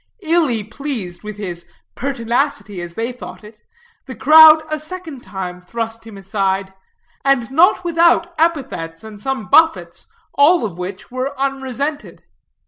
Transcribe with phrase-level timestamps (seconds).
[0.23, 3.61] Illy pleased with his pertinacity, as they thought it,
[4.07, 6.73] the crowd a second time thrust him aside,
[7.23, 12.23] and not without epithets and some buffets, all of which were unresented.